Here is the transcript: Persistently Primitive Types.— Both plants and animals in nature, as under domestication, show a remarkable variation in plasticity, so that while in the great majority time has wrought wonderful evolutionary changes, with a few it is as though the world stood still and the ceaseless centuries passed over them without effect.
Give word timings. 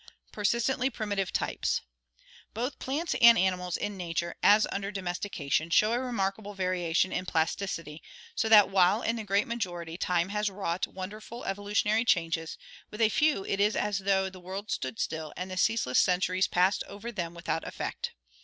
Persistently 0.31 0.89
Primitive 0.89 1.31
Types.— 1.31 1.81
Both 2.55 2.79
plants 2.79 3.13
and 3.21 3.37
animals 3.37 3.77
in 3.77 3.97
nature, 3.97 4.33
as 4.41 4.65
under 4.71 4.89
domestication, 4.91 5.69
show 5.69 5.93
a 5.93 5.99
remarkable 5.99 6.55
variation 6.55 7.11
in 7.13 7.27
plasticity, 7.27 8.01
so 8.33 8.49
that 8.49 8.71
while 8.71 9.03
in 9.03 9.15
the 9.17 9.23
great 9.23 9.45
majority 9.45 9.97
time 9.99 10.29
has 10.29 10.49
wrought 10.49 10.87
wonderful 10.87 11.45
evolutionary 11.45 12.03
changes, 12.03 12.57
with 12.89 12.99
a 12.99 13.09
few 13.09 13.45
it 13.45 13.59
is 13.59 13.75
as 13.75 13.99
though 13.99 14.27
the 14.27 14.39
world 14.39 14.71
stood 14.71 14.99
still 14.99 15.33
and 15.37 15.51
the 15.51 15.55
ceaseless 15.55 15.99
centuries 15.99 16.47
passed 16.47 16.83
over 16.87 17.11
them 17.11 17.35
without 17.35 17.63
effect. 17.63 18.13